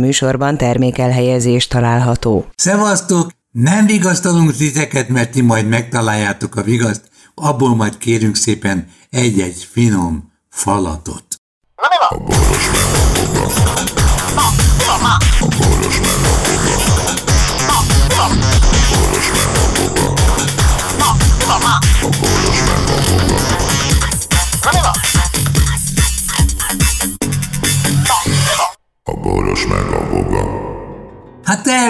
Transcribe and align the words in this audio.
műsorban 0.00 0.56
termékelhelyezés 0.56 1.66
található. 1.66 2.46
Szevasztok! 2.56 3.30
Nem 3.50 3.86
vigasztalunk 3.86 4.56
titeket, 4.56 5.08
mert 5.08 5.30
ti 5.30 5.40
majd 5.40 5.68
megtaláljátok 5.68 6.56
a 6.56 6.62
vigaszt, 6.62 7.10
abból 7.34 7.76
majd 7.76 7.98
kérünk 7.98 8.36
szépen 8.36 8.88
egy-egy 9.10 9.68
finom 9.72 10.32
falatot. 10.48 11.24
Na 11.76 11.88
mi 11.90 11.96
van? 12.08 12.18
A 12.18 12.24
boros 12.24 12.70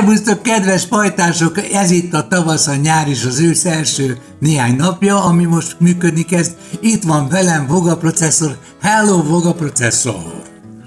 Elbusztok, 0.00 0.42
kedves 0.42 0.86
pajtások, 0.86 1.58
ez 1.72 1.90
itt 1.90 2.14
a 2.14 2.28
tavasz, 2.28 2.66
a 2.66 2.74
nyár 2.74 3.08
és 3.08 3.24
az 3.24 3.40
ősz 3.40 3.64
első 3.64 4.18
néhány 4.38 4.76
napja, 4.76 5.24
ami 5.24 5.44
most 5.44 5.76
működni 5.80 6.22
kezd. 6.22 6.56
Itt 6.80 7.02
van 7.02 7.28
velem 7.28 7.66
Voga 7.66 7.96
processzor. 7.96 8.56
Hello, 8.82 9.22
Voga 9.22 9.52
processzor! 9.52 10.42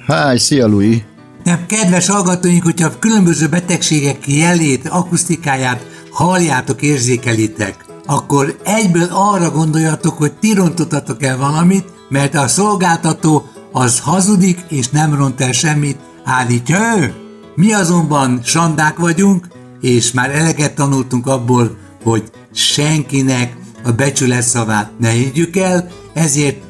Hi, 0.07 0.38
szia, 0.38 0.68
Louis! 0.68 1.04
Nem, 1.44 1.66
kedves 1.66 2.07
hallgatóink, 2.07 2.63
hogyha 2.63 2.99
különböző 2.99 3.48
betegségek 3.48 4.27
jelét, 4.27 4.88
akusztikáját 4.88 5.85
halljátok, 6.12 6.82
érzékelitek, 6.82 7.85
akkor 8.05 8.57
egyből 8.63 9.07
arra 9.12 9.52
gondoljatok, 9.52 10.18
hogy 10.18 10.34
ti 10.34 10.54
rontottatok 10.54 11.23
el 11.23 11.38
valamit, 11.38 11.85
mert 12.09 12.35
a 12.35 12.48
szolgáltató 12.48 13.49
az 13.71 13.99
hazudik 13.99 14.66
és 14.70 14.90
nem 14.90 15.16
ront 15.16 15.41
el 15.41 15.52
semmit, 15.52 15.98
állítja 16.23 16.98
ő. 16.98 17.23
Mi 17.55 17.73
azonban 17.73 18.41
sandák 18.43 18.98
vagyunk, 18.98 19.48
és 19.82 20.12
már 20.12 20.35
eleget 20.35 20.76
tanultunk 20.76 21.27
abból, 21.27 21.77
hogy 22.04 22.23
senkinek 22.54 23.57
a 23.84 23.91
becsület 23.91 24.41
szavát 24.41 24.91
ne 24.99 25.09
higgyük 25.09 25.55
el, 25.55 25.87
ezért 26.13 26.62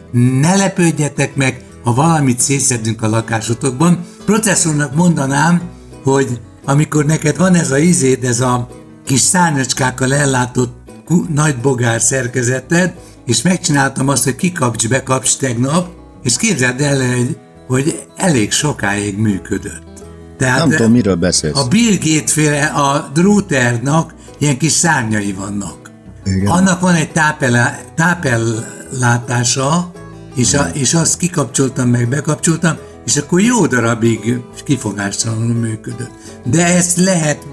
ne 0.41 0.55
lepődjetek 0.55 1.35
meg, 1.35 1.63
ha 1.83 1.93
valamit 1.93 2.39
szétszedünk 2.39 3.01
a 3.01 3.09
lakásotokban. 3.09 4.05
Processzornak 4.25 4.95
mondanám, 4.95 5.61
hogy 6.03 6.39
amikor 6.65 7.05
neked 7.05 7.37
van 7.37 7.55
ez 7.55 7.71
a 7.71 7.77
izéd, 7.77 8.23
ez 8.23 8.41
a 8.41 8.67
kis 9.05 9.19
szárnyacskákkal 9.19 10.13
ellátott 10.13 10.75
nagy 11.33 11.57
bogár 11.57 12.01
szerkezeted, 12.01 12.93
és 13.25 13.41
megcsináltam 13.41 14.07
azt, 14.07 14.23
hogy 14.23 14.35
kikapcs, 14.35 14.89
bekapcs 14.89 15.37
tegnap, 15.37 15.87
és 16.23 16.37
képzeld 16.37 16.81
el, 16.81 17.25
hogy, 17.67 18.07
elég 18.15 18.51
sokáig 18.51 19.17
működött. 19.17 19.82
Tehát 20.43 20.59
Nem 20.59 20.69
tudom, 20.69 20.91
miről 20.91 21.15
beszélsz. 21.15 21.57
A 21.57 21.67
Bill 21.67 21.97
Gates 21.97 22.31
féle, 22.31 22.65
a 22.65 23.09
dróternak 23.13 24.13
ilyen 24.39 24.57
kis 24.57 24.71
szárnyai 24.71 25.33
vannak. 25.33 25.91
Igen. 26.23 26.47
Annak 26.47 26.79
van 26.79 26.95
egy 26.95 27.11
tápel, 27.11 27.81
tápellátása, 27.95 29.91
és, 30.35 30.53
a, 30.53 30.67
és 30.73 30.93
azt 30.93 31.17
kikapcsoltam 31.17 31.89
meg, 31.89 32.09
bekapcsoltam, 32.09 32.75
és 33.05 33.17
akkor 33.17 33.41
jó 33.41 33.65
darabig 33.67 34.39
kifogástalanul 34.63 35.53
működött. 35.53 36.11
De 36.45 36.65
ezt 36.65 36.97
lehet 36.97 37.47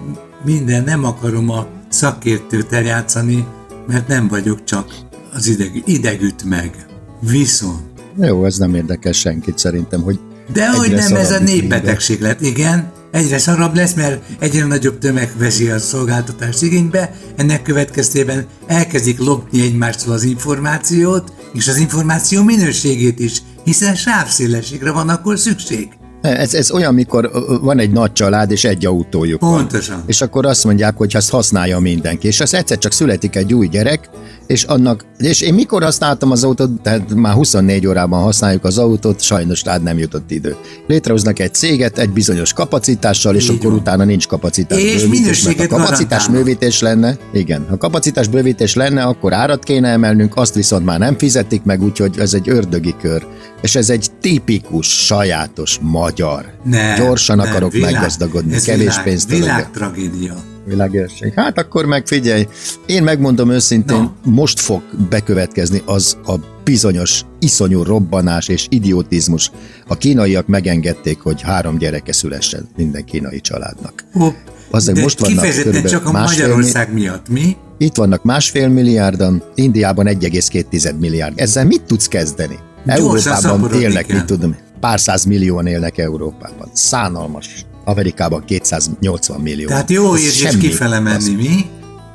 minden, 0.45 0.85
nem 0.85 1.05
akarom 1.05 1.51
a 1.51 1.67
szakértőt 1.89 2.73
eljátszani, 2.73 3.47
mert 3.87 4.09
nem 4.09 4.29
vagyok 4.29 4.65
csak 4.65 4.95
az 5.35 5.47
ideg, 5.47 5.83
idegüt 5.85 6.45
meg. 6.45 6.87
Viszont. 7.21 7.83
Jó, 8.17 8.45
ez 8.45 8.57
nem 8.57 8.75
érdekel 8.75 9.13
senkit 9.13 9.59
szerintem, 9.59 10.03
hogy 10.03 10.19
de 10.53 10.71
hogy 10.71 10.91
nem, 10.91 11.15
ez 11.15 11.31
a 11.31 11.39
népbetegség 11.39 12.21
lett, 12.21 12.41
igen. 12.41 12.93
Egyre 13.11 13.39
szarabb 13.39 13.75
lesz, 13.75 13.95
mert 13.95 14.23
egyre 14.39 14.67
nagyobb 14.67 14.99
tömeg 14.99 15.33
veszi 15.39 15.69
a 15.69 15.79
szolgáltatást 15.79 16.63
igénybe, 16.63 17.15
ennek 17.37 17.63
következtében 17.63 18.47
elkezdik 18.67 19.19
lopni 19.19 19.63
egymástól 19.63 20.13
az 20.13 20.23
információt, 20.23 21.33
és 21.53 21.69
az 21.69 21.77
információ 21.77 22.43
minőségét 22.43 23.19
is, 23.19 23.43
hiszen 23.65 23.95
sávszélességre 23.95 24.91
van 24.91 25.09
akkor 25.09 25.39
szükség. 25.39 25.89
Ez, 26.21 26.55
ez 26.55 26.71
olyan, 26.71 26.95
mikor 26.95 27.31
van 27.63 27.79
egy 27.79 27.91
nagy 27.91 28.13
család, 28.13 28.51
és 28.51 28.65
egy 28.65 28.87
autójuk 28.87 29.39
Pontosan. 29.39 29.97
van. 29.97 30.05
És 30.07 30.21
akkor 30.21 30.47
azt 30.47 30.65
mondják, 30.65 30.97
hogy 30.97 31.15
ezt 31.15 31.31
használja 31.31 31.79
mindenki. 31.79 32.27
És 32.27 32.41
az 32.41 32.55
egyszer 32.55 32.79
csak 32.79 32.93
születik 32.93 33.37
egy 33.37 33.55
új 33.55 33.69
gyerek, 33.69 34.11
és 34.51 34.63
annak, 34.63 35.05
és 35.19 35.41
én 35.41 35.55
mikor 35.55 35.83
használtam 35.83 36.31
az 36.31 36.45
autót, 36.45 36.81
tehát 36.83 37.15
már 37.15 37.33
24 37.33 37.87
órában 37.87 38.23
használjuk 38.23 38.65
az 38.65 38.79
autót, 38.79 39.21
sajnos 39.21 39.65
rád 39.65 39.83
nem 39.83 39.99
jutott 39.99 40.31
idő. 40.31 40.57
Létrehoznak 40.87 41.39
egy 41.39 41.55
céget 41.55 41.99
egy 41.99 42.11
bizonyos 42.11 42.53
kapacitással, 42.53 43.35
és 43.35 43.49
Így 43.49 43.57
akkor 43.57 43.71
van. 43.71 43.81
utána 43.81 44.05
nincs 44.05 44.27
kapacitás 44.27 44.79
és 44.79 45.03
bővítés, 45.03 45.43
mert 45.43 45.61
a 45.61 45.67
kapacitás 45.67 46.29
bővítés 46.29 46.81
lenne, 46.81 47.17
igen, 47.33 47.67
ha 47.69 47.77
kapacitás 47.77 48.29
bővítés 48.29 48.75
lenne, 48.75 49.03
akkor 49.03 49.33
árat 49.33 49.65
kéne 49.65 49.89
emelnünk, 49.89 50.37
azt 50.37 50.55
viszont 50.55 50.85
már 50.85 50.99
nem 50.99 51.19
fizetik 51.19 51.63
meg, 51.63 51.83
úgyhogy 51.83 52.19
ez 52.19 52.35
egy 52.35 52.49
ördögi 52.49 52.95
kör. 53.01 53.27
És 53.63 53.75
ez 53.75 53.91
egy 53.91 54.07
tipikus, 54.21 55.05
sajátos 55.05 55.79
magyar. 55.83 56.45
Nem, 56.65 56.99
Gyorsan 56.99 57.37
nem, 57.37 57.49
akarok 57.49 57.73
világ, 57.73 57.93
meggazdagodni, 57.93 58.61
kevés 58.61 58.79
világ, 58.79 59.03
pénzt. 59.03 59.31
Világ 59.31 59.71
tragédia 59.71 60.35
világérség. 60.65 61.33
Hát 61.35 61.59
akkor 61.59 61.87
meg 61.87 62.07
figyelj, 62.07 62.47
én 62.87 63.03
megmondom 63.03 63.51
őszintén, 63.51 63.97
no. 63.97 64.31
most 64.31 64.61
fog 64.61 64.83
bekövetkezni 65.09 65.83
az 65.85 66.17
a 66.27 66.35
bizonyos 66.65 67.23
iszonyú 67.39 67.83
robbanás 67.83 68.49
és 68.49 68.67
idiotizmus. 68.69 69.51
A 69.87 69.97
kínaiak 69.97 70.47
megengedték, 70.47 71.21
hogy 71.21 71.43
három 71.43 71.79
gyereke 71.79 72.13
szülessen 72.13 72.69
minden 72.77 73.05
kínai 73.05 73.41
családnak. 73.41 74.05
Hopp. 74.13 74.35
Azok 74.71 74.95
De 74.95 75.01
most 75.01 75.19
vannak 75.19 75.35
kifejezetten 75.35 75.85
csak 75.85 76.07
a 76.07 76.13
Magyarország 76.13 76.93
miatt, 76.93 77.29
mi? 77.29 77.57
Itt 77.79 77.95
vannak 77.95 78.23
másfél 78.23 78.69
milliárdan, 78.69 79.43
Indiában 79.55 80.07
1,2 80.07 80.99
milliárd. 80.99 81.41
Ezzel 81.41 81.65
mit 81.65 81.83
tudsz 81.83 82.09
kezdeni? 82.09 82.59
Európában 82.87 83.73
élnek, 83.81 84.09
mit 84.09 84.25
tudom, 84.25 84.57
pár 84.81 85.01
száz 85.01 85.25
millióan 85.25 85.67
élnek 85.67 85.99
Európában. 85.99 86.71
Szánalmas. 86.73 87.65
Amerikában 87.91 88.45
280 88.45 89.41
millió. 89.41 89.69
Tehát 89.69 89.91
jó 89.91 90.17
érzés 90.17 90.57
kifele 90.57 91.01
menni, 91.01 91.35
mi? 91.35 91.67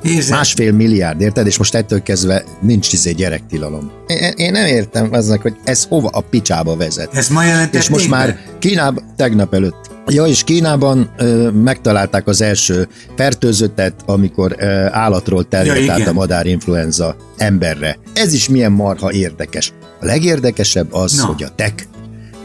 Érzem. 0.02 0.36
Másfél 0.36 0.72
milliárd, 0.72 1.20
érted? 1.20 1.46
És 1.46 1.58
most 1.58 1.74
ettől 1.74 2.02
kezdve 2.02 2.44
nincs 2.60 2.92
izé 2.92 3.12
gyerektilalom. 3.12 3.90
Én, 4.06 4.32
én 4.36 4.52
nem 4.52 4.66
értem 4.66 5.08
aznak, 5.12 5.42
hogy 5.42 5.56
ez 5.64 5.84
hova 5.84 6.08
a 6.08 6.20
picsába 6.20 6.76
vezet. 6.76 7.14
Ez 7.14 7.28
ma 7.28 7.44
jelentették 7.44 7.80
És 7.80 7.88
most 7.88 8.08
már 8.08 8.38
Kínában, 8.58 9.04
tegnap 9.16 9.54
előtt. 9.54 9.90
Ja, 10.06 10.24
és 10.24 10.44
Kínában 10.44 11.10
ö, 11.16 11.50
megtalálták 11.50 12.26
az 12.26 12.40
első 12.40 12.88
fertőzöttet, 13.16 13.94
amikor 14.06 14.56
ö, 14.58 14.86
állatról 14.90 15.48
terjedt 15.48 15.86
ja, 15.86 15.92
át 15.92 16.06
a 16.06 16.12
madárinfluenza 16.12 17.16
emberre. 17.36 17.98
Ez 18.14 18.32
is 18.32 18.48
milyen 18.48 18.72
marha 18.72 19.12
érdekes. 19.12 19.72
A 20.00 20.04
legérdekesebb 20.04 20.92
az, 20.92 21.14
no. 21.14 21.26
hogy 21.26 21.42
a 21.42 21.48
tech 21.54 21.84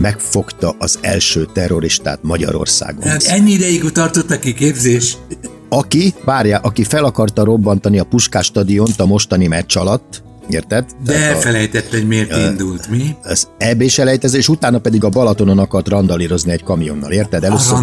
megfogta 0.01 0.75
az 0.79 0.97
első 1.01 1.47
terroristát 1.53 2.19
Magyarországon. 2.21 3.07
Hát 3.07 3.23
ennyi 3.23 3.51
ideig 3.51 3.91
tartott 3.91 4.31
a 4.31 4.39
kiképzés? 4.39 5.17
Aki, 5.69 6.13
várjál, 6.25 6.59
aki 6.63 6.83
fel 6.83 7.03
akarta 7.03 7.43
robbantani 7.43 7.99
a 7.99 8.03
Puskás 8.03 8.45
stadiont 8.45 8.99
a 8.99 9.05
mostani 9.05 9.47
meccs 9.47 9.77
alatt, 9.77 10.23
Érted? 10.49 10.85
De 11.03 11.11
Tehát 11.11 11.35
elfelejtett, 11.35 11.89
hogy 11.89 12.07
miért 12.07 12.33
uh, 12.33 12.43
indult, 12.43 12.89
mi? 12.89 13.15
Az 13.23 13.47
EB 13.57 13.87
selejtező, 13.87 14.37
és 14.37 14.47
utána 14.47 14.79
pedig 14.79 15.03
a 15.03 15.09
Balatonon 15.09 15.59
akart 15.59 15.87
randalírozni 15.87 16.51
egy 16.51 16.63
kamionnal, 16.63 17.11
érted? 17.11 17.43
Először 17.43 17.77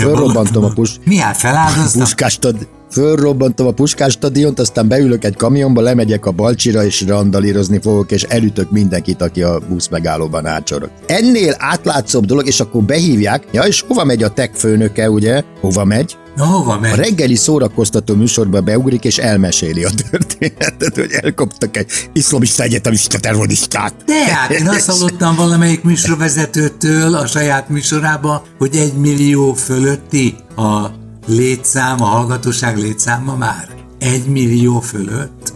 fölrobbantom 0.00 0.64
a, 0.64 0.66
a 0.66 0.72
pus... 0.72 1.00
Mi 1.04 1.20
áll 1.20 1.32
feláldoztam? 1.32 2.00
Puskás 2.02 2.32
stadiont 2.32 2.68
fölrobbantom 2.92 3.66
a 3.66 3.70
Puskás 3.70 4.12
stadiont, 4.12 4.58
aztán 4.60 4.88
beülök 4.88 5.24
egy 5.24 5.36
kamionba, 5.36 5.80
lemegyek 5.80 6.26
a 6.26 6.30
Balcsira, 6.30 6.84
és 6.84 7.04
randalírozni 7.06 7.80
fogok, 7.80 8.10
és 8.10 8.22
elütök 8.22 8.70
mindenkit, 8.70 9.22
aki 9.22 9.42
a 9.42 9.60
busz 9.68 9.88
megállóban 9.88 10.46
átsorog. 10.46 10.90
Ennél 11.06 11.54
átlátszóbb 11.58 12.24
dolog, 12.24 12.46
és 12.46 12.60
akkor 12.60 12.82
behívják, 12.82 13.44
ja, 13.52 13.62
és 13.62 13.84
hova 13.88 14.04
megy 14.04 14.22
a 14.22 14.28
tech 14.28 14.54
főnöke, 14.54 15.10
ugye? 15.10 15.42
Hova 15.60 15.84
megy? 15.84 16.16
Na, 16.36 16.44
hova 16.44 16.78
megy? 16.78 16.92
A 16.92 16.96
reggeli 16.96 17.34
szórakoztató 17.34 18.14
műsorba 18.14 18.60
beugrik, 18.60 19.04
és 19.04 19.18
elmeséli 19.18 19.84
a 19.84 19.90
történetet, 20.10 20.94
hogy 20.94 21.10
elkaptak 21.22 21.76
egy 21.76 21.90
iszlamista 22.12 22.62
egyetemista 22.62 23.18
terroristát. 23.18 23.94
De 24.06 24.34
hát 24.34 24.50
én 24.50 24.68
azt 24.68 24.90
hallottam 24.90 25.36
valamelyik 25.36 25.82
műsorvezetőtől 25.82 27.14
a 27.14 27.26
saját 27.26 27.68
műsorába, 27.68 28.42
hogy 28.58 28.76
egy 28.76 28.92
millió 28.94 29.52
fölötti 29.52 30.34
a 30.56 31.00
létszám, 31.26 32.02
a 32.02 32.04
hallgatóság 32.04 32.78
létszáma 32.78 33.36
már? 33.36 33.68
Egy 33.98 34.26
millió 34.26 34.80
fölött? 34.80 35.52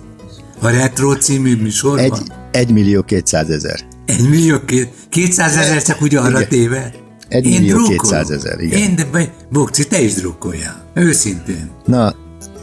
A 0.60 0.68
Retro 0.68 1.14
című 1.14 1.56
műsorban? 1.56 2.04
Egy, 2.04 2.32
egy 2.50 2.70
millió 2.70 3.02
kétszáz 3.02 3.50
ezer. 3.50 3.80
Egy 4.06 4.28
millió 4.28 4.64
két, 4.64 4.92
kétszáz 5.08 5.56
ezer 5.56 5.82
csak 5.82 6.02
úgy 6.02 6.14
arra 6.14 6.38
igen. 6.38 6.48
téve? 6.48 6.94
Egy 7.28 7.46
Én 7.46 7.60
millió 7.60 7.88
kétszáz 7.88 8.30
ezer, 8.30 8.60
igen. 8.60 8.78
Én, 8.78 8.96
de 8.96 9.34
Bokci, 9.50 9.86
te 9.86 10.00
is 10.00 10.14
drukkoljál. 10.14 10.90
Őszintén. 10.94 11.70
Na, 11.84 12.14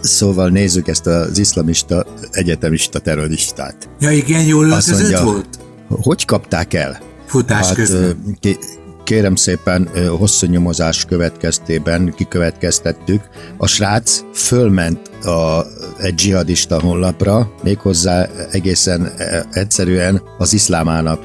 Szóval 0.03 0.49
nézzük 0.49 0.87
ezt 0.87 1.07
az 1.07 1.37
iszlamista 1.37 2.05
egyetemista 2.31 2.99
terroristát. 2.99 3.89
Ja 3.99 4.11
igen, 4.11 4.43
jól 4.43 4.65
öltözött 4.65 5.19
volt? 5.19 5.59
Hogy 5.89 6.25
kapták 6.25 6.73
el? 6.73 6.99
Futás 7.27 7.65
hát, 7.65 7.75
közben. 7.75 8.37
Ki, 8.39 8.57
kérem 9.03 9.35
szépen 9.35 9.89
hosszú 10.17 10.47
nyomozás 10.47 11.05
következtében 11.05 12.13
kikövetkeztettük, 12.15 13.21
a 13.57 13.67
srác 13.67 14.23
fölment 14.33 15.07
a, 15.25 15.65
egy 15.97 16.15
dzsihadista 16.15 16.79
honlapra, 16.79 17.51
méghozzá 17.63 18.29
egészen 18.51 19.11
egyszerűen 19.51 20.21
az 20.37 20.53
iszlám 20.53 21.17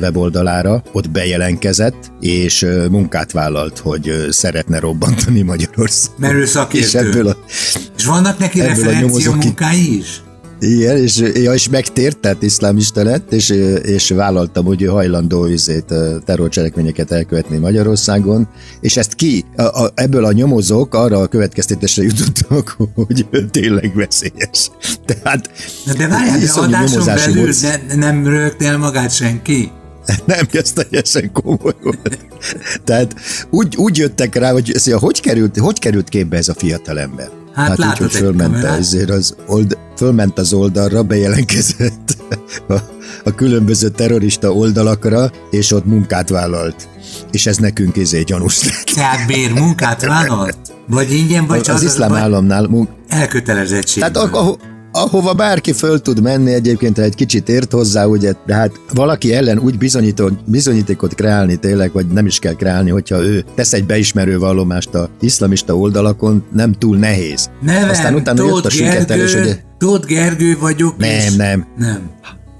weboldalára, 0.00 0.82
ott 0.92 1.10
bejelentkezett, 1.10 2.12
és 2.20 2.66
munkát 2.90 3.32
vállalt, 3.32 3.78
hogy 3.78 4.26
szeretne 4.30 4.78
robbantani 4.78 5.42
Magyarországot. 5.42 6.18
Mert 6.18 6.34
ő 6.34 6.44
szakértő. 6.44 6.86
És, 6.86 6.94
ebből 6.94 7.28
a, 7.28 7.36
és 7.96 8.04
vannak 8.04 8.38
neki 8.38 8.60
referencia 8.60 9.32
munkái 9.32 9.98
is? 9.98 10.22
Igen, 10.62 10.96
és, 10.96 11.16
ja, 11.34 11.52
és 11.52 11.68
megtért, 11.68 12.18
tehát 12.18 12.42
iszlámista 12.42 13.02
lett, 13.02 13.32
és, 13.32 13.48
és 13.82 14.10
vállaltam, 14.10 14.64
hogy 14.64 14.82
ő 14.82 14.86
hajlandó 14.86 15.46
üzét, 15.46 15.94
terrorcselekményeket 16.24 17.10
elkövetni 17.10 17.58
Magyarországon, 17.58 18.48
és 18.80 18.96
ezt 18.96 19.14
ki, 19.14 19.44
a, 19.56 19.62
a, 19.62 19.92
ebből 19.94 20.24
a 20.24 20.32
nyomozók 20.32 20.94
arra 20.94 21.18
a 21.18 21.26
következtetésre 21.26 22.02
jutottak, 22.02 22.76
hogy 23.06 23.26
ő 23.30 23.48
tényleg 23.50 23.94
veszélyes. 23.94 24.70
Tehát, 25.06 25.50
de, 25.86 25.92
de 25.94 26.08
várjál, 26.08 26.38
de 26.38 26.52
adáson 26.52 27.04
belül 27.04 27.52
ne, 27.60 27.94
nem 27.94 28.26
rögt 28.26 28.62
el 28.62 28.78
magát 28.78 29.14
senki? 29.14 29.70
Nem, 30.24 30.46
ez 30.52 30.72
teljesen 30.72 31.32
komoly 31.32 31.74
volt. 31.82 32.18
Tehát 32.84 33.14
úgy, 33.50 33.76
úgy 33.76 33.96
jöttek 33.96 34.34
rá, 34.34 34.52
hogy 34.52 34.72
szia, 34.74 34.98
hogy 34.98 35.20
került, 35.20 35.58
hogy 35.58 35.78
került 35.78 36.08
képbe 36.08 36.36
ez 36.36 36.48
a 36.48 36.54
fiatal 36.54 36.98
Hát, 37.54 37.82
hát 37.82 37.94
így, 37.94 37.98
hogy 37.98 38.12
fölment, 38.12 38.64
ezért 38.64 39.10
az 39.10 39.36
old, 39.46 39.78
fölment 39.96 40.38
az 40.38 40.52
oldalra, 40.52 41.02
bejelentkezett 41.02 42.16
a, 42.68 42.74
a 43.24 43.34
különböző 43.34 43.88
terrorista 43.88 44.52
oldalakra, 44.52 45.30
és 45.50 45.72
ott 45.72 45.84
munkát 45.84 46.28
vállalt. 46.28 46.88
És 47.30 47.46
ez 47.46 47.56
nekünk 47.56 47.96
izé 47.96 48.22
gyanús 48.22 48.64
lett. 48.64 48.84
Tehát 48.94 49.26
bér 49.26 49.52
munkát 49.52 50.04
vállalt? 50.04 50.56
Vagy 50.88 51.12
ingyen, 51.12 51.46
vagy 51.46 51.60
az, 51.60 51.68
az 51.68 51.82
iszlám 51.82 52.12
államnál 52.12 52.66
munk... 52.66 52.88
elkötelezettség. 53.08 54.02
Tehát 54.02 54.16
a, 54.16 54.56
ahova 54.92 55.34
bárki 55.34 55.72
föl 55.72 56.00
tud 56.00 56.22
menni, 56.22 56.52
egyébként 56.52 56.98
egy 56.98 57.14
kicsit 57.14 57.48
ért 57.48 57.72
hozzá, 57.72 58.04
ugye, 58.04 58.32
de 58.46 58.54
hát 58.54 58.80
valaki 58.94 59.34
ellen 59.34 59.58
úgy 59.58 59.78
bizonyítékot 60.44 61.14
kreálni 61.14 61.56
tényleg, 61.56 61.92
vagy 61.92 62.06
nem 62.06 62.26
is 62.26 62.38
kell 62.38 62.54
kreálni, 62.54 62.90
hogyha 62.90 63.22
ő 63.22 63.44
tesz 63.54 63.72
egy 63.72 63.86
beismerő 63.86 64.38
vallomást 64.38 64.94
a 64.94 65.08
iszlamista 65.20 65.76
oldalakon, 65.76 66.44
nem 66.52 66.72
túl 66.72 66.96
nehéz. 66.96 67.50
Nevem, 67.60 67.88
Aztán 67.88 68.14
utána 68.14 68.38
Tóth 68.38 68.54
jött 68.54 68.64
a 68.64 68.70
siketelés, 68.70 69.34
ugye... 69.34 69.56
Tóth 69.78 70.06
Gergő 70.06 70.56
vagyok, 70.60 70.96
Nem, 70.96 71.10
és... 71.10 71.34
nem. 71.36 71.66
Nem. 71.78 72.10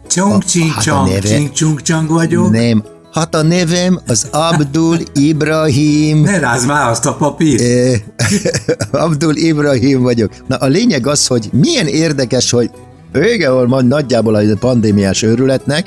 Csong 0.08 0.44
csing 0.44 0.70
hát 0.70 0.82
csang, 0.82 1.18
csing 1.18 1.52
csung 1.52 1.82
csang 1.82 2.08
vagyok. 2.08 2.50
Nem, 2.50 2.84
Hát 3.12 3.34
a 3.34 3.42
nevem 3.42 4.00
az 4.06 4.26
Abdul 4.30 4.96
Ibrahim. 5.14 6.20
Ne 6.20 6.38
rázd 6.38 6.66
már 6.66 6.90
azt 6.90 7.06
a 7.06 7.14
papírt. 7.14 7.62
Abdul 8.90 9.36
Ibrahim 9.36 10.02
vagyok. 10.02 10.32
Na 10.46 10.56
a 10.56 10.66
lényeg 10.66 11.06
az, 11.06 11.26
hogy 11.26 11.48
milyen 11.52 11.86
érdekes, 11.86 12.50
hogy 12.50 12.70
vége 13.12 13.50
van 13.50 13.86
nagyjából 13.86 14.34
a 14.34 14.56
pandémiás 14.60 15.22
őrületnek, 15.22 15.86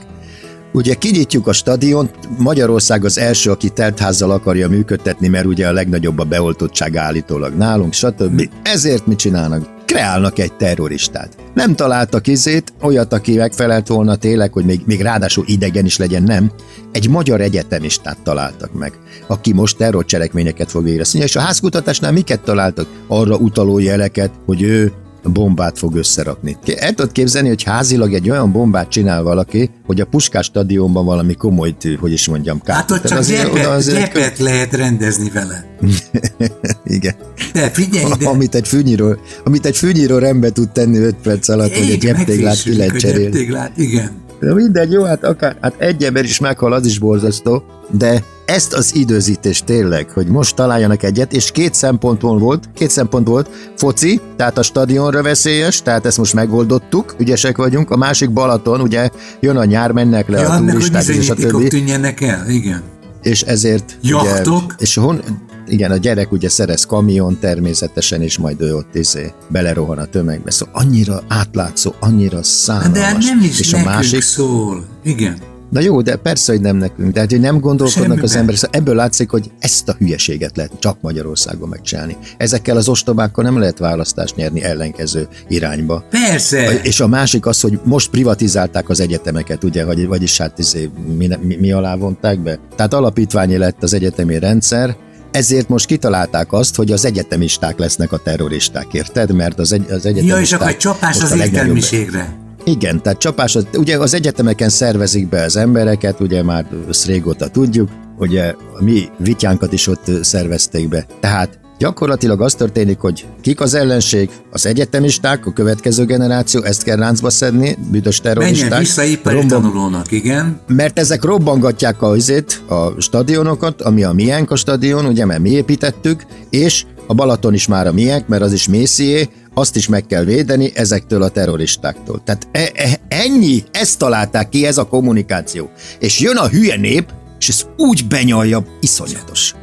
Ugye 0.73 0.93
kinyitjuk 0.93 1.47
a 1.47 1.53
stadiont, 1.53 2.11
Magyarország 2.37 3.05
az 3.05 3.17
első, 3.17 3.51
aki 3.51 3.69
teltházzal 3.69 4.31
akarja 4.31 4.69
működtetni, 4.69 5.27
mert 5.27 5.45
ugye 5.45 5.67
a 5.67 5.71
legnagyobb 5.71 6.19
a 6.19 6.23
beoltottság 6.23 6.95
állítólag 6.95 7.53
nálunk, 7.53 7.93
stb. 7.93 8.49
Ezért 8.63 9.07
mit 9.07 9.17
csinálnak? 9.17 9.74
Kreálnak 9.85 10.39
egy 10.39 10.53
terroristát. 10.53 11.37
Nem 11.53 11.75
találtak 11.75 12.27
izét, 12.27 12.73
olyat, 12.81 13.13
aki 13.13 13.35
megfelelt 13.35 13.87
volna 13.87 14.15
tényleg, 14.15 14.53
hogy 14.53 14.65
még, 14.65 14.81
még 14.85 15.01
ráadásul 15.01 15.43
idegen 15.47 15.85
is 15.85 15.97
legyen, 15.97 16.23
nem. 16.23 16.51
Egy 16.91 17.09
magyar 17.09 17.41
egyetemistát 17.41 18.17
találtak 18.23 18.73
meg, 18.73 18.93
aki 19.27 19.53
most 19.53 19.77
terrorcselekményeket 19.77 20.71
fog 20.71 20.83
végezni. 20.83 21.19
És 21.19 21.35
a 21.35 21.39
házkutatásnál 21.39 22.11
miket 22.11 22.41
találtak? 22.41 22.87
Arra 23.07 23.35
utaló 23.35 23.79
jeleket, 23.79 24.31
hogy 24.45 24.61
ő 24.61 24.93
bombát 25.29 25.77
fog 25.77 25.95
összerakni. 25.95 26.57
El 26.75 26.93
tudod 26.93 27.11
képzelni, 27.11 27.47
hogy 27.47 27.63
házilag 27.63 28.13
egy 28.13 28.29
olyan 28.29 28.51
bombát 28.51 28.89
csinál 28.89 29.23
valaki, 29.23 29.69
hogy 29.85 30.01
a 30.01 30.05
Puskás 30.05 30.45
stadionban 30.45 31.05
valami 31.05 31.33
komoly, 31.33 31.75
hogy 31.99 32.11
is 32.11 32.27
mondjam, 32.27 32.61
kár. 32.61 32.75
Hát 32.75 32.91
ott 32.91 33.05
csak 33.05 33.17
azért, 33.17 33.53
gyepet, 33.53 33.65
azért... 33.65 34.13
gyepet 34.13 34.39
lehet 34.39 34.73
rendezni 34.73 35.29
vele. 35.33 35.65
Igen. 36.85 37.15
De 37.53 37.69
figyelj 37.69 38.11
ide. 38.15 38.27
Amit 38.27 38.55
egy 38.55 38.67
fűnyíró, 38.67 39.15
amit 39.43 39.65
egy 39.65 39.77
fűnyíró 39.77 40.17
rendbe 40.17 40.49
tud 40.49 40.69
tenni 40.69 40.97
5 40.97 41.15
perc 41.23 41.49
alatt, 41.49 41.77
hogy 41.77 41.89
egy 41.89 41.97
gyeptéglát 41.97 42.61
ki 42.61 42.75
lehet 42.77 42.97
cserélni. 42.97 43.47
igen. 43.75 44.23
De 44.39 44.53
mindegy, 44.53 44.91
jó, 44.91 45.03
hát 45.03 45.23
akár, 45.23 45.57
hát 45.61 45.73
egy 45.77 46.03
ember 46.03 46.23
is 46.23 46.39
meghal, 46.39 46.73
az 46.73 46.85
is 46.85 46.99
borzasztó, 46.99 47.63
de 47.91 48.23
ezt 48.45 48.73
az 48.73 48.95
időzítést 48.95 49.65
tényleg, 49.65 50.09
hogy 50.09 50.27
most 50.27 50.55
találjanak 50.55 51.03
egyet, 51.03 51.33
és 51.33 51.51
két 51.51 51.73
szempontból 51.73 52.37
volt, 52.37 52.69
két 52.73 52.89
szempont 52.89 53.27
volt, 53.27 53.49
foci, 53.75 54.21
tehát 54.35 54.57
a 54.57 54.63
stadionra 54.63 55.21
veszélyes, 55.21 55.81
tehát 55.81 56.05
ezt 56.05 56.17
most 56.17 56.33
megoldottuk, 56.33 57.15
ügyesek 57.17 57.57
vagyunk, 57.57 57.91
a 57.91 57.97
másik 57.97 58.31
Balaton, 58.31 58.81
ugye 58.81 59.09
jön 59.39 59.57
a 59.57 59.65
nyár, 59.65 59.91
mennek 59.91 60.27
le 60.27 60.39
ja, 60.39 60.49
a 60.49 60.65
turisták, 60.65 61.07
és 61.07 61.29
a 61.29 61.33
többi. 61.33 61.67
tűnjenek 61.67 62.21
el, 62.21 62.49
igen. 62.49 62.81
És 63.21 63.41
ezért, 63.41 63.97
Jachtok? 64.01 64.63
ugye, 64.63 64.73
és 64.77 64.95
hon, 64.95 65.21
igen, 65.67 65.91
a 65.91 65.97
gyerek 65.97 66.31
ugye 66.31 66.49
szerez 66.49 66.85
kamion 66.85 67.39
természetesen, 67.39 68.21
és 68.21 68.37
majd 68.37 68.61
ő 68.61 68.75
ott 68.75 68.95
izé 68.95 69.33
belerohan 69.49 69.97
a 69.97 70.05
tömegbe. 70.05 70.51
Szóval 70.51 70.73
annyira 70.81 71.23
átlátszó, 71.27 71.93
annyira 71.99 72.43
szánalmas. 72.43 72.91
De 72.91 73.05
hát 73.05 73.17
nem 73.17 73.39
is 73.41 73.59
és 73.59 73.73
a 73.73 73.83
másik 73.83 74.21
szól. 74.21 74.85
Igen. 75.03 75.37
Na 75.69 75.79
jó, 75.79 76.01
de 76.01 76.15
persze, 76.15 76.51
hogy 76.51 76.61
nem 76.61 76.75
nekünk. 76.75 77.13
De 77.13 77.19
hát, 77.19 77.29
hogy 77.31 77.39
nem 77.39 77.59
gondolkodnak 77.59 78.03
Semmiben. 78.03 78.23
az 78.23 78.35
emberek. 78.35 78.59
Szóval 78.59 78.79
ebből 78.79 78.95
látszik, 78.95 79.29
hogy 79.29 79.51
ezt 79.59 79.89
a 79.89 79.95
hülyeséget 79.99 80.57
lehet 80.57 80.71
csak 80.79 80.97
Magyarországon 81.01 81.69
megcsinálni. 81.69 82.17
Ezekkel 82.37 82.77
az 82.77 82.87
ostobákkal 82.87 83.43
nem 83.43 83.59
lehet 83.59 83.77
választást 83.77 84.35
nyerni 84.35 84.63
ellenkező 84.63 85.27
irányba. 85.47 86.03
Persze. 86.09 86.81
És 86.81 86.99
a 86.99 87.07
másik 87.07 87.45
az, 87.45 87.61
hogy 87.61 87.79
most 87.83 88.09
privatizálták 88.09 88.89
az 88.89 88.99
egyetemeket, 88.99 89.63
ugye, 89.63 89.85
vagy, 89.85 90.07
vagyis 90.07 90.37
hát 90.37 90.59
izé, 90.59 90.89
mi, 91.17 91.29
mi, 91.41 91.55
mi 91.55 91.71
alá 91.71 91.95
vonták 91.95 92.39
be. 92.39 92.59
Tehát 92.75 92.93
alapítványi 92.93 93.57
lett 93.57 93.83
az 93.83 93.93
egyetemi 93.93 94.39
rendszer, 94.39 94.95
ezért 95.31 95.69
most 95.69 95.85
kitalálták 95.85 96.53
azt, 96.53 96.75
hogy 96.75 96.91
az 96.91 97.05
egyetemisták 97.05 97.79
lesznek 97.79 98.11
a 98.11 98.17
terroristák, 98.17 98.93
érted? 98.93 99.31
Mert 99.31 99.59
az, 99.59 99.71
egy, 99.71 99.85
az 99.89 100.05
egyetemisták... 100.05 100.27
Ja, 100.27 100.39
és 100.39 100.53
akkor 100.53 100.67
egy 100.67 100.77
csapás 100.77 101.21
az 101.21 101.35
értelmiségre. 101.35 102.43
Igen, 102.65 103.01
tehát 103.01 103.19
csapás, 103.19 103.55
az, 103.55 103.67
ugye 103.73 103.97
az 103.97 104.13
egyetemeken 104.13 104.69
szervezik 104.69 105.29
be 105.29 105.43
az 105.43 105.55
embereket, 105.55 106.19
ugye 106.19 106.43
már 106.43 106.65
ezt 106.89 107.05
régóta 107.05 107.47
tudjuk, 107.47 107.89
ugye 108.17 108.55
mi 108.79 109.09
vityánkat 109.17 109.73
is 109.73 109.87
ott 109.87 110.11
szervezték 110.21 110.89
be. 110.89 111.05
Tehát 111.19 111.59
Gyakorlatilag 111.77 112.41
az 112.41 112.53
történik, 112.53 112.99
hogy 112.99 113.25
kik 113.41 113.61
az 113.61 113.73
ellenség, 113.73 114.29
az 114.51 114.65
egyetemisták, 114.65 115.45
a 115.45 115.53
következő 115.53 116.05
generáció, 116.05 116.61
ezt 116.61 116.83
kell 116.83 116.95
ráncba 116.95 117.29
szedni, 117.29 117.77
büdös 117.91 118.19
terroristák. 118.19 118.69
Menjen 118.69 118.79
vissza 118.79 119.29
robban... 119.29 119.47
tanulónak, 119.47 120.11
igen. 120.11 120.59
Mert 120.67 120.99
ezek 120.99 121.23
robbangatják 121.23 122.01
a, 122.01 122.07
azért, 122.07 122.61
a 122.67 123.01
stadionokat, 123.01 123.81
ami 123.81 124.03
a 124.03 124.11
miénk 124.11 124.51
a 124.51 124.55
stadion, 124.55 125.05
ugye, 125.05 125.25
mert 125.25 125.41
mi 125.41 125.49
építettük, 125.49 126.25
és 126.49 126.85
a 127.07 127.13
Balaton 127.13 127.53
is 127.53 127.67
már 127.67 127.87
a 127.87 127.91
miénk, 127.91 128.27
mert 128.27 128.41
az 128.41 128.53
is 128.53 128.67
Mészié, 128.67 129.29
azt 129.57 129.75
is 129.75 129.87
meg 129.87 130.05
kell 130.05 130.23
védeni 130.23 130.71
ezektől 130.75 131.21
a 131.21 131.29
terroristáktól. 131.29 132.21
Tehát 132.23 132.47
e- 132.51 132.71
e- 132.73 132.99
ennyi, 133.07 133.63
ezt 133.71 133.97
találták 133.97 134.49
ki, 134.49 134.65
ez 134.65 134.77
a 134.77 134.87
kommunikáció. 134.87 135.69
És 135.99 136.19
jön 136.19 136.37
a 136.37 136.47
hülye 136.47 136.77
nép, 136.77 137.13
és 137.39 137.49
ez 137.49 137.65
úgy 137.77 138.07
benyalja, 138.07 138.65
iszonyatos. 138.79 139.53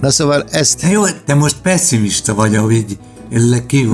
Na 0.00 0.10
szóval 0.10 0.44
ezt... 0.50 0.82
Jó, 0.90 1.04
te 1.24 1.34
most 1.34 1.56
pessimista 1.62 2.34
vagy, 2.34 2.54
ahogy 2.54 2.98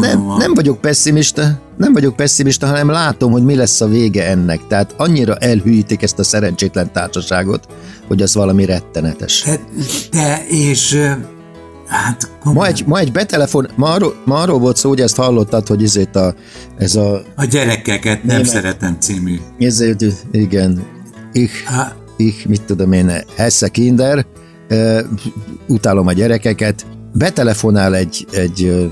nem, 0.01 0.27
nem 0.39 0.55
vagyok 0.55 0.81
pessimista, 0.81 1.61
nem 1.77 1.93
vagyok 1.93 2.17
pessimista, 2.17 2.67
hanem 2.67 2.89
látom, 2.91 3.33
hogy 3.33 3.45
mi 3.45 3.55
lesz 3.55 3.81
a 3.81 3.89
vége 3.89 4.27
ennek. 4.27 4.67
Tehát 4.67 4.95
annyira 4.97 5.37
elhűítik 5.37 6.03
ezt 6.03 6.19
a 6.19 6.25
szerencsétlen 6.25 6.93
társaságot, 6.93 7.67
hogy 8.07 8.23
az 8.23 8.35
valami 8.35 8.65
rettenetes. 8.65 9.43
De, 9.43 9.61
de 10.11 10.47
és 10.49 10.99
Hát, 11.93 12.31
ma 12.43 12.67
egy, 12.67 12.85
ma 12.87 12.99
egy 12.99 13.13
betelefon, 13.13 13.69
ma 13.77 13.91
arról, 13.91 14.15
ma 14.25 14.41
arról 14.41 14.59
volt 14.59 14.77
szó, 14.77 14.89
hogy 14.89 15.01
ezt 15.01 15.17
hallottad, 15.17 15.67
hogy 15.67 15.83
ezért 15.83 16.17
a, 16.17 16.35
ez 16.79 16.95
a... 16.95 17.23
A 17.37 17.45
gyerekeket 17.45 18.25
nem 18.25 18.37
német, 18.37 18.53
szeretem 18.53 18.97
című. 19.01 19.41
Ezért, 19.59 20.05
igen, 20.31 20.83
ich, 21.33 21.65
ha. 21.65 21.93
ich, 22.17 22.47
mit 22.47 22.63
tudom 22.63 22.93
én, 22.93 23.11
Hesse 23.37 23.69
Kinder, 23.69 24.27
utálom 25.69 26.07
a 26.07 26.13
gyerekeket, 26.13 26.87
betelefonál 27.15 27.95
egy, 27.95 28.27
egy 28.33 28.91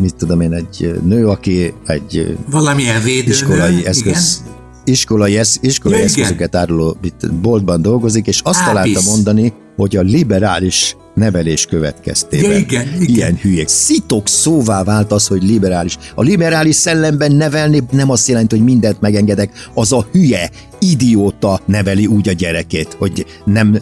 mit 0.00 0.14
tudom 0.14 0.40
én, 0.40 0.52
egy 0.52 1.00
nő, 1.04 1.28
aki 1.28 1.74
egy 1.86 2.36
valamilyen 2.50 3.02
védőnő, 3.02 3.30
iskolai 3.30 3.86
eszköz, 3.86 4.42
igen? 4.44 4.54
iskolai, 4.84 5.38
esz, 5.38 5.58
iskolai 5.60 5.98
ja, 5.98 6.04
eszközöket 6.04 6.54
áruló 6.54 6.96
boltban 7.42 7.82
dolgozik, 7.82 8.26
és 8.26 8.40
azt 8.42 8.58
Ápis. 8.58 8.72
találta 8.72 9.00
mondani, 9.10 9.52
hogy 9.76 9.96
a 9.96 10.00
liberális 10.00 10.96
nevelés 11.16 11.66
következtében. 11.66 12.50
Ja, 12.50 12.56
igen, 12.56 12.86
igen. 13.00 13.14
Ilyen 13.14 13.36
hülyék. 13.36 13.68
Szitok 13.68 14.28
szóvá 14.28 14.82
vált 14.82 15.12
az, 15.12 15.26
hogy 15.26 15.42
liberális. 15.42 15.98
A 16.14 16.22
liberális 16.22 16.74
szellemben 16.74 17.32
nevelni 17.32 17.82
nem 17.90 18.10
azt 18.10 18.28
jelenti, 18.28 18.56
hogy 18.56 18.64
mindent 18.64 19.00
megengedek. 19.00 19.50
Az 19.74 19.92
a 19.92 20.06
hülye, 20.12 20.50
idióta 20.90 21.60
neveli 21.66 22.06
úgy 22.06 22.28
a 22.28 22.32
gyerekét, 22.32 22.96
hogy 22.98 23.26
nem 23.44 23.78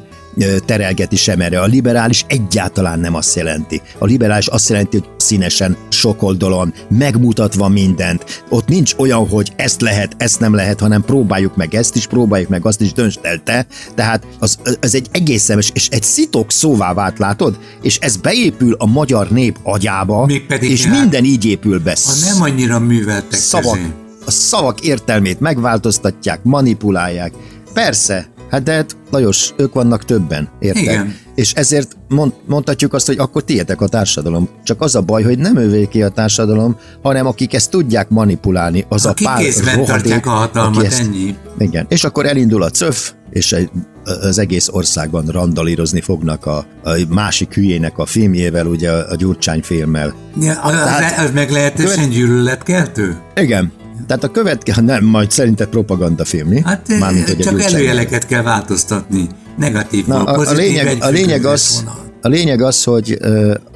terelgeti 0.65 1.17
sem 1.17 1.41
erre. 1.41 1.61
A 1.61 1.67
liberális 1.67 2.25
egyáltalán 2.29 3.01
nem 3.01 3.15
azt 3.15 3.37
jelenti. 3.37 3.83
A 3.99 4.05
liberális 4.05 4.47
azt 4.47 4.69
jelenti, 4.69 4.99
hogy 4.99 5.09
színesen, 5.17 5.77
sokoldalon, 5.89 6.75
megmutatva 6.89 7.69
mindent. 7.69 8.45
Ott 8.49 8.69
nincs 8.69 8.95
olyan, 8.99 9.29
hogy 9.29 9.53
ezt 9.57 9.81
lehet, 9.81 10.15
ezt 10.17 10.41
nem 10.41 10.55
lehet, 10.55 10.81
hanem 10.81 11.03
próbáljuk 11.03 11.57
meg 11.57 11.75
ezt 11.75 11.97
is, 11.97 12.07
próbáljuk 12.07 12.49
meg 12.49 12.67
azt 12.67 12.81
is, 12.81 12.93
döntsd 12.93 13.19
el 13.23 13.43
te. 13.45 13.67
Tehát 13.95 14.27
az, 14.39 14.59
az 14.81 14.95
egy 14.95 15.09
egészen, 15.11 15.59
és 15.73 15.89
egy 15.89 16.03
szitok 16.03 16.53
szóvá 16.53 16.93
vált, 16.95 17.19
látod? 17.19 17.59
És 17.83 17.99
ez 17.99 18.17
beépül 18.17 18.75
a 18.79 18.87
magyar 18.87 19.31
nép 19.31 19.59
agyába, 19.63 20.27
Mégpedig 20.27 20.71
és 20.71 20.85
hát, 20.85 21.01
minden 21.01 21.25
így 21.25 21.45
épül 21.45 21.81
be. 21.81 21.97
Ha 22.05 22.33
nem 22.33 22.43
annyira 22.43 22.79
műveltek 22.79 23.39
szavak, 23.39 23.75
közé. 23.75 24.04
A 24.25 24.31
szavak 24.31 24.81
értelmét 24.81 25.41
megváltoztatják, 25.41 26.43
manipulálják. 26.43 27.33
Persze, 27.73 28.33
Hát 28.55 28.63
de 28.63 28.73
hát, 28.73 28.97
Lajos, 29.11 29.53
ők 29.57 29.75
vannak 29.75 30.05
többen, 30.05 30.49
érted? 30.59 30.83
Igen. 30.83 31.17
És 31.35 31.53
ezért 31.53 31.97
mond, 32.09 32.33
mondhatjuk 32.47 32.93
azt, 32.95 33.07
hogy 33.07 33.19
akkor 33.19 33.45
tietek 33.45 33.81
a 33.81 33.89
társadalom. 33.89 34.49
Csak 34.65 34.81
az 34.81 34.95
a 34.95 35.01
baj, 35.01 35.23
hogy 35.23 35.39
nem 35.39 35.57
ővéki 35.57 36.03
a 36.03 36.09
társadalom, 36.09 36.77
hanem 37.03 37.27
akik 37.27 37.55
ezt 37.55 37.71
tudják 37.71 38.09
manipulálni, 38.09 38.85
az 38.89 39.07
akik 39.07 39.27
a 39.27 39.31
pár 39.31 39.75
rohadék, 39.75 40.27
a 40.27 40.31
hatalmat, 40.31 40.85
ezt, 40.85 41.01
ennyi. 41.01 41.37
Igen, 41.59 41.87
és 41.89 42.05
akkor 42.05 42.27
elindul 42.27 42.63
a 42.63 42.71
cöf, 42.71 43.13
és 43.31 43.53
egy, 43.53 43.71
az 44.05 44.39
egész 44.39 44.69
országban 44.69 45.27
randalírozni 45.27 46.01
fognak 46.01 46.47
a, 46.47 46.67
a 46.85 46.91
másik 47.09 47.55
hülyének 47.55 47.99
a 47.99 48.07
filmjével, 48.07 48.67
ugye 48.67 48.91
a, 48.91 49.15
Gyurcsány 49.15 49.63
filmmel. 49.63 50.15
Ja, 50.41 50.61
az, 50.61 50.73
Tehát, 50.73 51.25
az 51.25 51.31
meglehetősen 51.33 51.95
követ... 51.95 52.11
gyűlöletkeltő? 52.11 53.17
Igen, 53.35 53.73
tehát 54.07 54.25
a 54.25 54.31
következő, 54.31 54.83
nem, 54.83 55.05
majd 55.05 55.31
szerinted 55.31 55.69
propagandafilm, 55.69 56.49
mi? 56.49 56.61
Hát 56.65 56.89
Mármint, 56.99 57.27
hogy 57.27 57.37
csak 57.37 57.63
előjeleket 57.63 58.27
kell 58.27 58.43
változtatni. 58.43 59.29
Negatív, 59.57 60.07
Na, 60.07 60.25
a, 60.25 60.49
a, 60.49 60.53
lényeg, 60.53 60.97
a 61.01 61.09
lényeg 61.09 61.45
az, 61.45 61.83
vonal. 61.85 62.03
A 62.23 62.29
lényeg 62.29 62.63
az, 62.63 62.85
hogy 62.85 63.19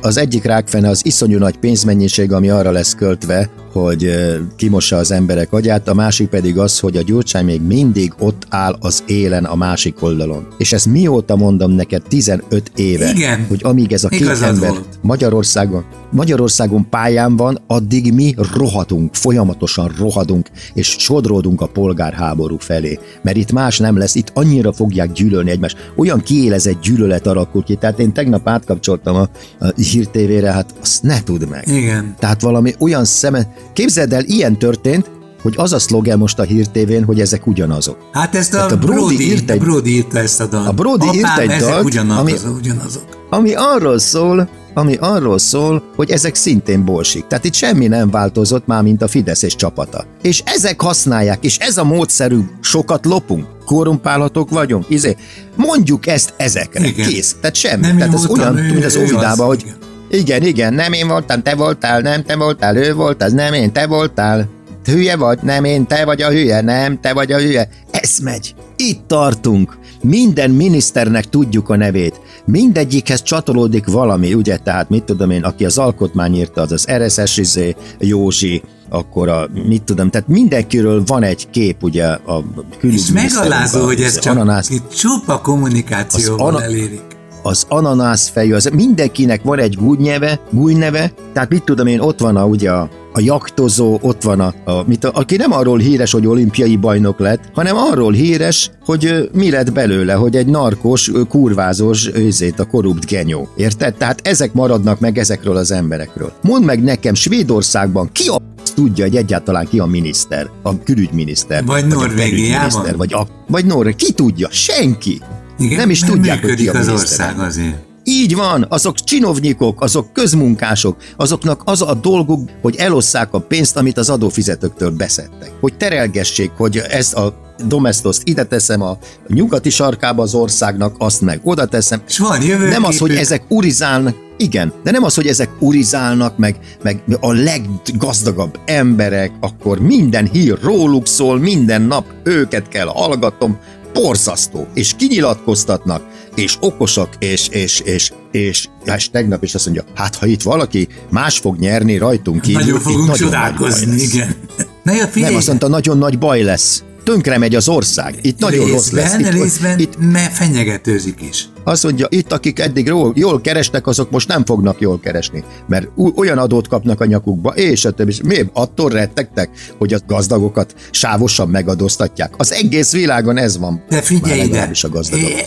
az 0.01 0.17
egyik 0.17 0.45
rákfene 0.45 0.89
az 0.89 1.07
iszonyú 1.07 1.39
nagy 1.39 1.57
pénzmennyiség, 1.57 2.33
ami 2.33 2.51
arra 2.51 2.71
lesz 2.71 2.95
költve, 2.95 3.51
hogy 3.82 4.11
kimossa 4.56 4.97
az 4.97 5.11
emberek 5.11 5.52
agyát, 5.52 5.88
a 5.88 5.94
másik 5.94 6.28
pedig 6.28 6.58
az, 6.58 6.78
hogy 6.78 6.97
a 6.97 7.02
gyurcsány 7.02 7.44
még 7.44 7.62
mindig 7.62 8.12
ott 8.18 8.47
áll 8.49 8.76
az 8.80 9.02
élen 9.06 9.44
a 9.44 9.54
másik 9.54 10.02
oldalon. 10.02 10.47
És 10.58 10.73
ezt 10.73 10.87
mióta 10.87 11.37
mondom 11.37 11.73
neked 11.73 12.02
15 12.08 12.73
éve, 12.76 13.11
Igen, 13.11 13.47
hogy 13.49 13.61
amíg 13.62 13.92
ez 13.92 14.04
a 14.04 14.08
két 14.08 14.28
ember 14.28 14.70
volt. 14.70 14.99
Magyarországon, 15.02 15.85
Magyarországon 16.11 16.88
pályán 16.88 17.37
van, 17.37 17.58
addig 17.66 18.12
mi 18.12 18.35
rohadunk, 18.54 19.14
folyamatosan 19.14 19.92
rohadunk, 19.99 20.50
és 20.75 20.97
sodródunk 20.99 21.61
a 21.61 21.66
polgárháború 21.66 22.56
felé. 22.58 22.99
Mert 23.23 23.37
itt 23.37 23.52
más 23.52 23.78
nem 23.78 23.97
lesz, 23.97 24.14
itt 24.14 24.30
annyira 24.35 24.73
fogják 24.73 25.12
gyűlölni 25.12 25.50
egymást. 25.50 25.92
Olyan 25.97 26.20
kiélezett 26.20 26.80
gyűlölet 26.80 27.26
alakul 27.26 27.64
ki. 27.64 27.75
Tehát 27.75 27.99
én 27.99 28.12
tegnap 28.12 28.49
átkapcsoltam 28.49 29.16
a, 29.16 29.28
a 29.58 29.73
hírtévére, 29.76 30.52
hát 30.52 30.75
azt 30.80 31.02
ne 31.02 31.23
tudd 31.23 31.49
meg. 31.49 31.68
Igen. 31.68 32.14
Tehát 32.18 32.40
valami 32.40 32.75
olyan 32.78 33.04
szeme... 33.04 33.47
Képzeld 33.73 34.13
el, 34.13 34.25
ilyen 34.25 34.59
történt, 34.59 35.11
hogy 35.43 35.55
az 35.57 35.73
a 35.73 35.79
szlogen 35.79 36.19
most 36.19 36.39
a 36.39 36.43
hírtévén, 36.43 37.05
hogy 37.05 37.21
ezek 37.21 37.47
ugyanazok. 37.47 37.99
Hát 38.13 38.35
ezt 38.35 38.55
a, 38.55 38.65
a 38.65 38.77
Brody, 38.77 38.95
Brody, 38.95 39.31
írt 39.31 39.51
egy, 39.51 39.59
Brody 39.59 39.91
írta 39.91 40.19
ezt 40.19 40.41
a 40.41 40.47
dalt. 40.47 40.69
A 40.69 40.73
Brody 40.73 41.07
Apám, 41.07 41.15
írt 41.15 41.53
egy 41.53 41.61
dalt, 41.61 41.85
ugyanaz, 41.85 42.19
ami, 42.19 42.33
ugyanazok. 42.59 43.27
ami 43.31 43.55
arról 43.55 43.99
szól, 43.99 44.49
ami 44.75 44.97
arról 45.01 45.39
szól, 45.39 45.83
hogy 45.97 46.11
ezek 46.11 46.35
szintén 46.35 46.85
bolsik. 46.85 47.27
Tehát 47.27 47.45
itt 47.45 47.55
semmi 47.55 47.87
nem 47.87 48.11
változott 48.11 48.67
már, 48.67 48.83
mint 48.83 49.03
a 49.03 49.09
Fidesz 49.09 49.43
és 49.43 49.57
csapata. 49.57 50.05
És 50.23 50.43
ezek 50.45 50.81
használják, 50.81 51.45
és 51.45 51.57
ez 51.59 51.77
a 51.77 51.85
módszerű, 51.85 52.39
sokat 52.61 53.07
lopunk, 53.07 53.47
korrumpálhatók 53.65 54.51
vagyunk, 54.51 54.85
izé, 54.89 55.17
mondjuk 55.57 56.07
ezt 56.07 56.35
ezekre, 56.37 56.87
igen. 56.87 57.09
kész. 57.09 57.37
Tehát 57.41 57.57
semmi. 57.57 57.87
Nem 57.87 57.97
Tehát 57.97 58.15
ez 58.15 58.27
olyan, 58.27 58.55
mint 58.55 58.85
az 58.85 58.97
óvidában, 58.97 59.47
hogy 59.47 59.61
igen. 59.61 59.88
Igen, 60.11 60.43
igen, 60.43 60.75
nem 60.75 60.93
én 60.93 61.09
voltam, 61.09 61.43
te 61.43 61.55
voltál, 61.55 62.00
nem 62.00 62.23
te 62.23 62.37
voltál, 62.37 62.77
ő 62.77 62.95
volt, 62.95 63.23
az 63.23 63.33
nem 63.33 63.53
én, 63.53 63.73
te 63.73 63.87
voltál. 63.87 64.49
Hülye 64.85 65.17
vagy, 65.17 65.38
nem 65.43 65.65
én, 65.65 65.87
te 65.87 66.05
vagy 66.05 66.23
a 66.23 66.31
hülye, 66.31 66.61
nem, 66.61 67.00
te 67.00 67.12
vagy 67.12 67.33
a 67.33 67.38
hülye. 67.38 67.69
Ez 67.91 68.19
megy. 68.19 68.55
Itt 68.77 69.00
tartunk. 69.07 69.79
Minden 70.03 70.50
miniszternek 70.50 71.25
tudjuk 71.25 71.69
a 71.69 71.77
nevét. 71.77 72.21
Mindegyikhez 72.45 73.23
csatolódik 73.23 73.87
valami, 73.87 74.35
ugye, 74.35 74.57
tehát 74.57 74.88
mit 74.88 75.05
tudom 75.05 75.31
én, 75.31 75.43
aki 75.43 75.65
az 75.65 75.79
alkotmány 75.79 76.35
írta, 76.35 76.61
az 76.61 76.73
az 76.73 76.87
RSS 76.91 77.37
izé, 77.37 77.77
Józsi, 77.99 78.62
akkor 78.88 79.29
a, 79.29 79.49
mit 79.67 79.83
tudom, 79.83 80.11
tehát 80.11 80.29
mindenkiről 80.29 81.03
van 81.07 81.23
egy 81.23 81.50
kép, 81.50 81.83
ugye, 81.83 82.07
a 82.07 82.45
És 82.81 83.11
megalázó, 83.11 83.85
hogy 83.85 84.03
ez 84.03 84.19
csak 84.19 84.35
ananász, 84.35 84.71
csupa 84.97 85.41
kommunikációval 85.41 86.47
ana, 86.47 86.62
elérik 86.62 87.18
az 87.42 87.64
ananász 87.68 88.28
fejű, 88.28 88.52
az 88.52 88.71
mindenkinek 88.73 89.42
van 89.42 89.59
egy 89.59 89.75
gúnyneve, 89.75 90.40
gúnyneve, 90.50 91.12
tehát 91.33 91.50
mit 91.50 91.64
tudom 91.64 91.87
én, 91.87 92.00
ott 92.00 92.21
van 92.21 92.37
a, 92.37 92.45
ugye 92.45 92.71
a, 92.71 92.88
a 93.12 93.21
jaktozó, 93.21 93.99
ott 94.02 94.23
van 94.23 94.40
a, 94.40 94.54
a, 94.64 94.85
mit, 94.87 95.04
a, 95.04 95.11
aki 95.14 95.37
nem 95.37 95.52
arról 95.52 95.78
híres, 95.78 96.12
hogy 96.12 96.26
olimpiai 96.26 96.76
bajnok 96.76 97.18
lett, 97.18 97.40
hanem 97.54 97.76
arról 97.76 98.12
híres, 98.12 98.71
hogy 98.85 99.30
mi 99.33 99.50
lett 99.50 99.73
belőle, 99.73 100.12
hogy 100.12 100.37
egy 100.37 100.47
narkos, 100.47 101.11
kurvázós 101.28 102.11
őzét, 102.14 102.61
a 102.61 102.64
korrupt 102.64 103.07
genyó. 103.07 103.49
Érted? 103.57 103.95
Tehát 103.95 104.21
ezek 104.26 104.52
maradnak 104.52 105.00
meg 105.00 105.18
ezekről 105.18 105.57
az 105.57 105.71
emberekről. 105.71 106.33
Mondd 106.42 106.64
meg 106.64 106.83
nekem, 106.83 107.14
Svédországban 107.14 108.12
ki 108.12 108.28
a 108.28 108.40
tudja, 108.75 109.04
hogy 109.04 109.16
egyáltalán 109.16 109.68
ki 109.68 109.78
a 109.78 109.87
miniszter, 109.87 110.50
a 110.62 110.83
külügyminiszter, 110.83 111.64
vagy, 111.64 111.83
vagy 111.83 111.92
Norvégiában, 111.92 112.95
vagy, 112.97 113.12
a, 113.12 113.26
vagy 113.49 113.66
Norvég, 113.66 113.97
ki 113.97 114.12
tudja? 114.12 114.49
Senki. 114.50 115.21
Igen, 115.59 115.79
nem 115.79 115.91
is 115.91 116.00
tudják, 116.00 116.41
hogy 116.41 116.55
ki 116.55 116.69
a 116.69 116.79
az 116.79 116.88
ország 116.88 117.38
azért. 117.38 117.77
Így 118.05 118.35
van, 118.35 118.67
azok 118.69 119.05
csinovnyikok, 119.05 119.81
azok 119.81 120.12
közmunkások, 120.12 120.97
azoknak 121.17 121.62
az 121.65 121.83
a 121.83 121.95
dolguk, 121.95 122.50
hogy 122.62 122.77
elosszák 122.77 123.35
a 123.35 123.38
pénzt, 123.38 123.77
amit 123.77 123.99
az 123.99 124.11
adófizetőktől 124.11 124.91
beszedtek. 124.91 125.53
Hogy 125.61 125.77
terelgessék, 125.77 126.50
hogy 126.57 126.77
ezt 126.77 127.15
a 127.15 127.47
domestoszt 127.67 128.23
ide 128.25 128.45
teszem 128.45 128.83
a 128.83 128.99
nyugati 129.27 129.71
sarkába 129.71 130.23
az 130.23 130.35
országnak, 130.35 130.95
azt 130.99 131.21
meg 131.21 131.41
oda 131.43 131.67
teszem. 131.67 132.03
És 132.09 132.19
van 132.19 132.41
Nem 132.69 132.85
az, 132.85 132.99
hogy 132.99 133.15
ezek 133.15 133.43
urizálnak, 133.49 134.15
igen, 134.37 134.73
de 134.83 134.91
nem 134.91 135.03
az, 135.03 135.15
hogy 135.15 135.27
ezek 135.27 135.49
urizálnak, 135.59 136.38
meg, 136.38 136.57
meg 136.83 137.03
a 137.21 137.33
leggazdagabb 137.33 138.59
emberek, 138.65 139.33
akkor 139.41 139.81
minden 139.81 140.29
hír 140.33 140.59
róluk 140.62 141.07
szól, 141.07 141.38
minden 141.38 141.83
nap 141.83 142.05
őket 142.25 142.69
kell 142.69 142.87
hallgatom, 142.87 143.59
borzasztó, 143.92 144.66
és 144.75 144.92
kinyilatkoztatnak, 144.97 146.02
és 146.35 146.57
okosak, 146.61 147.09
és, 147.18 147.49
és, 147.49 147.80
és, 147.80 148.12
és, 148.30 148.68
és 148.97 149.11
tegnap 149.11 149.42
is 149.42 149.54
azt 149.54 149.64
mondja, 149.64 149.85
hát 149.95 150.14
ha 150.14 150.26
itt 150.26 150.42
valaki 150.42 150.88
más 151.11 151.38
fog 151.38 151.59
nyerni 151.59 151.97
rajtunk 151.97 152.40
kívül, 152.40 152.61
nagyon 152.61 152.80
fogunk 152.80 153.07
nagyon 153.07 153.16
csodálkozni, 153.16 154.00
igen. 154.00 154.35
Na, 154.83 154.92
ja, 154.95 155.09
Nem, 155.14 155.35
azt 155.35 155.47
mondta, 155.47 155.68
nagyon 155.68 155.99
nagy 155.99 156.18
baj 156.18 156.42
lesz 156.42 156.83
tönkre 157.04 157.38
megy 157.38 157.54
az 157.54 157.68
ország. 157.68 158.14
Itt 158.21 158.38
nagyon 158.38 158.64
részben, 158.64 158.76
rossz 158.76 158.90
lesz. 158.90 159.18
Itt, 159.18 159.42
részben, 159.42 159.78
itt, 159.78 159.99
mert 159.99 160.33
fenyegetőzik 160.33 161.21
is. 161.30 161.49
Azt 161.69 161.85
mondja, 161.85 162.07
itt 162.11 162.33
akik 162.33 162.59
eddig 162.59 162.87
jól, 162.87 163.13
jól 163.17 163.41
kerestek, 163.41 163.87
azok 163.87 164.11
most 164.11 164.29
nem 164.29 164.45
fognak 164.45 164.81
jól 164.81 165.01
keresni, 165.01 165.45
mert 165.67 165.89
olyan 166.17 166.39
adót 166.39 166.69
kapnak 166.69 167.01
a 167.01 167.05
nyakukba, 167.05 167.51
és 167.51 167.85
a 167.85 167.91
többi. 167.91 168.15
Miért? 168.25 168.51
Attól 168.53 168.91
rettegtek, 168.91 169.51
hogy 169.79 169.93
a 169.93 169.99
gazdagokat 170.07 170.75
sávosan 170.91 171.49
megadóztatják. 171.49 172.35
Az 172.37 172.53
egész 172.53 172.93
világon 172.93 173.37
ez 173.37 173.59
van. 173.59 173.85
De 173.89 174.03
figyelj 174.03 174.41
ide, 174.41 174.71
a 174.83 174.99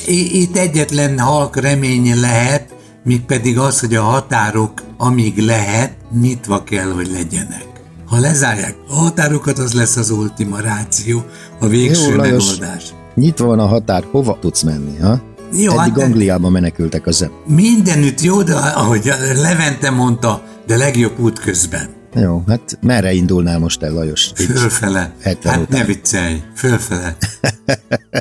itt 0.07 0.57
egyetlen 0.57 1.19
halk 1.19 1.55
remény 1.55 2.19
lehet, 2.19 2.75
míg 3.03 3.21
pedig 3.25 3.57
az, 3.57 3.79
hogy 3.79 3.95
a 3.95 4.01
határok, 4.01 4.81
amíg 4.97 5.37
lehet, 5.37 5.93
nyitva 6.21 6.63
kell, 6.63 6.91
hogy 6.91 7.09
legyenek. 7.11 7.65
Ha 8.05 8.19
lezárják 8.19 8.75
a 8.89 8.93
határokat, 8.93 9.59
az 9.59 9.73
lesz 9.73 9.97
az 9.97 10.09
ultima 10.09 10.59
ráció, 10.59 11.23
a 11.59 11.67
végső 11.67 12.09
Jó, 12.09 12.15
Lajos, 12.15 12.57
megoldás. 12.57 12.93
Nyitva 13.15 13.45
van 13.45 13.59
a 13.59 13.65
határ, 13.65 14.03
hova 14.11 14.37
tudsz 14.41 14.61
menni, 14.61 14.97
ha? 14.97 15.21
Jó, 15.53 15.79
Eddig 15.79 15.93
hát 15.93 16.03
Angliába 16.03 16.49
menekültek 16.49 17.07
az 17.07 17.29
Mindenütt 17.45 18.21
jó, 18.21 18.43
de 18.43 18.53
ahogy 18.55 19.11
Levente 19.35 19.89
mondta, 19.89 20.43
de 20.67 20.77
legjobb 20.77 21.19
út 21.19 21.39
közben. 21.39 21.89
Jó, 22.15 22.43
hát 22.47 22.77
merre 22.81 23.11
indulnál 23.11 23.59
most 23.59 23.83
el, 23.83 23.93
Lajos? 23.93 24.31
Fölfele. 24.35 25.13
Hát 25.21 25.35
után. 25.35 25.65
ne 25.69 25.83
viccelj, 25.83 26.41
fölfele. 26.55 27.15